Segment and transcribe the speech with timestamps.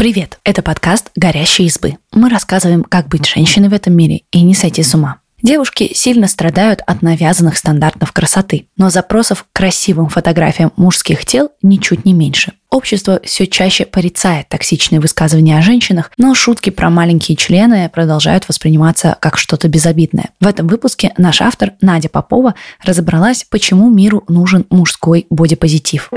[0.00, 0.38] Привет!
[0.44, 1.98] Это подкаст «Горящие избы».
[2.10, 5.18] Мы рассказываем, как быть женщиной в этом мире и не сойти с ума.
[5.42, 12.06] Девушки сильно страдают от навязанных стандартов красоты, но запросов к красивым фотографиям мужских тел ничуть
[12.06, 12.54] не меньше.
[12.70, 19.18] Общество все чаще порицает токсичные высказывания о женщинах, но шутки про маленькие члены продолжают восприниматься
[19.20, 20.30] как что-то безобидное.
[20.40, 26.10] В этом выпуске наш автор Надя Попова разобралась, почему миру нужен мужской бодипозитив.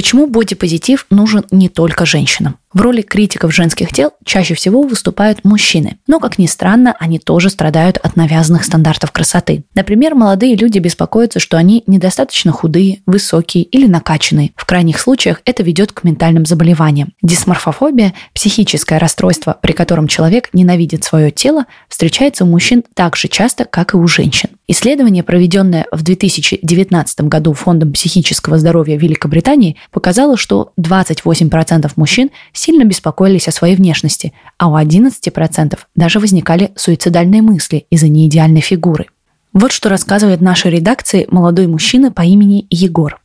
[0.00, 2.56] Почему бодипозитив нужен не только женщинам?
[2.72, 5.98] В роли критиков женских тел чаще всего выступают мужчины.
[6.06, 9.64] Но, как ни странно, они тоже страдают от навязанных стандартов красоты.
[9.74, 14.52] Например, молодые люди беспокоятся, что они недостаточно худые, высокие или накачанные.
[14.56, 17.12] В крайних случаях это ведет к ментальным заболеваниям.
[17.20, 23.66] Дисморфофобия– психическое расстройство, при котором человек ненавидит свое тело, встречается у мужчин так же часто,
[23.66, 24.48] как и у женщин.
[24.72, 33.48] Исследование, проведенное в 2019 году Фондом психического здоровья Великобритании, показало, что 28% мужчин сильно беспокоились
[33.48, 39.06] о своей внешности, а у 11% даже возникали суицидальные мысли из-за неидеальной фигуры.
[39.52, 43.20] Вот что рассказывает нашей редакции молодой мужчина по имени Егор.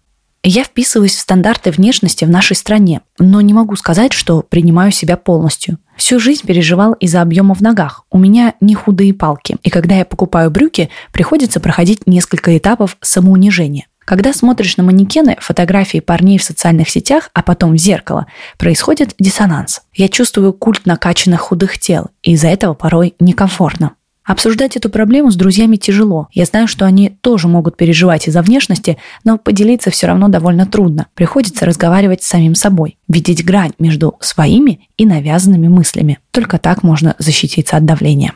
[0.47, 5.17] Я вписываюсь в стандарты внешности в нашей стране, но не могу сказать, что принимаю себя
[5.17, 5.79] полностью.
[5.97, 8.05] Всю жизнь переживал из-за объема в ногах.
[8.11, 9.57] У меня не худые палки.
[9.63, 13.87] И когда я покупаю брюки, приходится проходить несколько этапов самоунижения.
[14.05, 18.27] Когда смотришь на манекены, фотографии парней в социальных сетях, а потом в зеркало,
[18.59, 19.81] происходит диссонанс.
[19.95, 23.93] Я чувствую культ накачанных худых тел, и из-за этого порой некомфортно.
[24.25, 26.27] Обсуждать эту проблему с друзьями тяжело.
[26.31, 31.07] Я знаю, что они тоже могут переживать из-за внешности, но поделиться все равно довольно трудно.
[31.13, 36.17] Приходится разговаривать с самим собой, видеть грань между своими и навязанными мыслями.
[36.31, 38.33] Только так можно защититься от давления.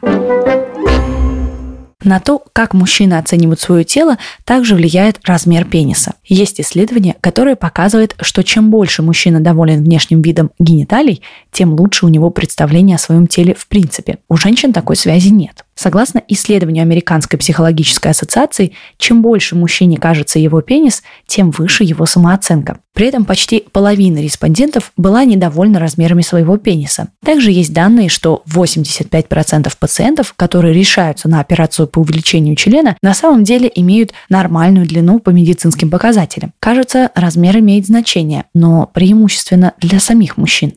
[2.02, 6.14] На то, как мужчины оценивают свое тело, также влияет размер пениса.
[6.24, 12.10] Есть исследование, которое показывает, что чем больше мужчина доволен внешним видом гениталий, тем лучше у
[12.10, 14.20] него представление о своем теле в принципе.
[14.30, 15.66] У женщин такой связи нет.
[15.76, 22.80] Согласно исследованию Американской психологической ассоциации, чем больше мужчине кажется его пенис, тем выше его самооценка.
[22.94, 27.08] При этом почти половина респондентов была недовольна размерами своего пениса.
[27.24, 33.44] Также есть данные, что 85% пациентов, которые решаются на операцию по увеличению члена, на самом
[33.44, 36.54] деле имеют нормальную длину по медицинским показателям.
[36.60, 40.74] Кажется, размер имеет значение, но преимущественно для самих мужчин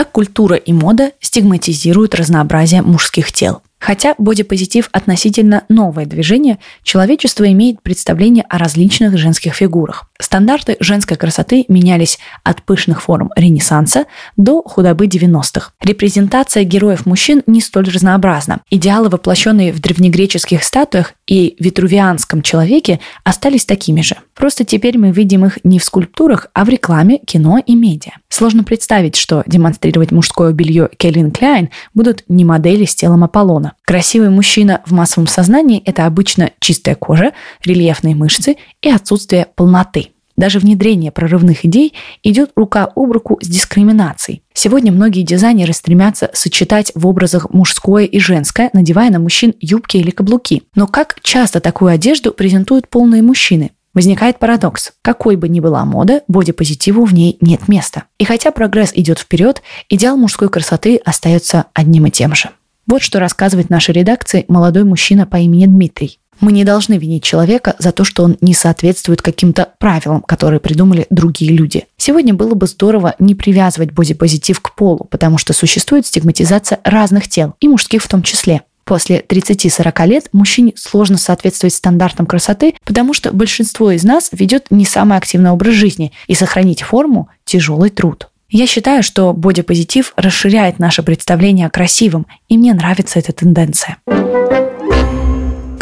[0.00, 3.60] как культура и мода стигматизируют разнообразие мужских тел.
[3.78, 10.09] Хотя бодипозитив относительно новое движение, человечество имеет представление о различных женских фигурах.
[10.20, 15.72] Стандарты женской красоты менялись от пышных форм Ренессанса до худобы 90-х.
[15.82, 18.60] Репрезентация героев мужчин не столь разнообразна.
[18.70, 24.16] Идеалы, воплощенные в древнегреческих статуях и витрувианском человеке, остались такими же.
[24.34, 28.12] Просто теперь мы видим их не в скульптурах, а в рекламе, кино и медиа.
[28.28, 33.74] Сложно представить, что демонстрировать мужское белье Келлин Кляйн будут не модели с телом Аполлона.
[33.84, 37.32] Красивый мужчина в массовом сознании– это обычно чистая кожа,
[37.64, 40.09] рельефные мышцы и отсутствие полноты.
[40.40, 41.92] Даже внедрение прорывных идей
[42.22, 44.40] идет рука об руку с дискриминацией.
[44.54, 50.08] Сегодня многие дизайнеры стремятся сочетать в образах мужское и женское, надевая на мужчин юбки или
[50.08, 50.62] каблуки.
[50.74, 53.72] Но как часто такую одежду презентуют полные мужчины?
[53.92, 54.92] Возникает парадокс.
[55.02, 58.04] Какой бы ни была мода, бодипозитиву в ней нет места.
[58.18, 62.48] И хотя прогресс идет вперед, идеал мужской красоты остается одним и тем же.
[62.86, 66.19] Вот что рассказывает нашей редакции молодой мужчина по имени Дмитрий.
[66.40, 71.06] Мы не должны винить человека за то, что он не соответствует каким-то правилам, которые придумали
[71.10, 71.86] другие люди.
[71.98, 77.54] Сегодня было бы здорово не привязывать бодипозитив к полу, потому что существует стигматизация разных тел,
[77.60, 78.62] и мужских в том числе.
[78.84, 84.84] После 30-40 лет мужчине сложно соответствовать стандартам красоты, потому что большинство из нас ведет не
[84.84, 88.28] самый активный образ жизни, и сохранить форму– тяжелый труд.
[88.48, 93.98] Я считаю, что бодипозитив расширяет наше представление о красивом, и мне нравится эта тенденция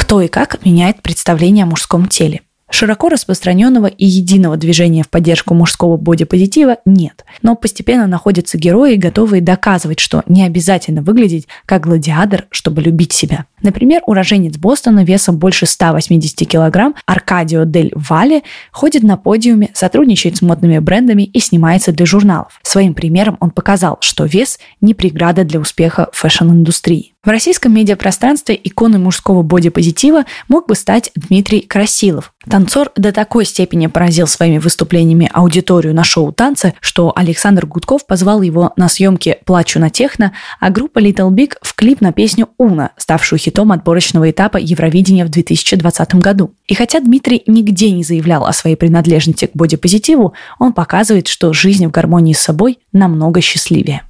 [0.09, 2.41] кто и как меняет представление о мужском теле.
[2.71, 9.43] Широко распространенного и единого движения в поддержку мужского бодипозитива нет, но постепенно находятся герои, готовые
[9.43, 13.45] доказывать, что не обязательно выглядеть как гладиатор, чтобы любить себя.
[13.61, 20.43] Например, уроженец Бостона весом больше 180 килограмм Аркадио Дель Вале ходит на подиуме, сотрудничает с
[20.43, 22.59] модными брендами и снимается для журналов.
[22.63, 27.13] Своим примером он показал, что вес не преграда для успеха фэшн-индустрии.
[27.25, 32.33] В российском медиапространстве иконой мужского бодипозитива мог бы стать Дмитрий Красилов.
[32.49, 38.41] Танцор до такой степени поразил своими выступлениями аудиторию на шоу «Танцы», что Александр Гудков позвал
[38.43, 42.93] его на съемки «Плачу на техно», а группа Little Big в клип на песню «Уна»,
[42.97, 46.55] ставшую хитом отборочного этапа Евровидения в 2020 году.
[46.69, 51.85] И хотя Дмитрий нигде не заявлял о своей принадлежности к бодипозитиву, он показывает, что жизнь
[51.85, 54.03] в гармонии с собой намного счастливее.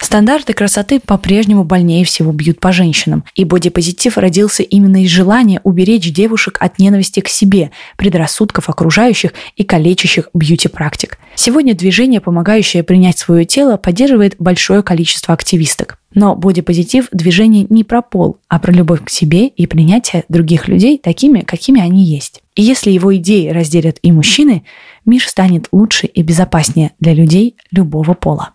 [0.00, 6.12] Стандарты красоты по-прежнему больнее всего бьют по женщинам, и бодипозитив родился именно из желания уберечь
[6.12, 11.18] девушек от ненависти к себе, предрассудков окружающих и калечащих бьюти-практик.
[11.34, 15.98] Сегодня движение, помогающее принять свое тело, поддерживает большое количество активисток.
[16.14, 20.98] Но бодипозитив– движение не про пол, а про любовь к себе и принятие других людей
[20.98, 22.42] такими, какими они есть.
[22.54, 24.64] И если его идеи разделят и мужчины,
[25.04, 28.54] мир станет лучше и безопаснее для людей любого пола.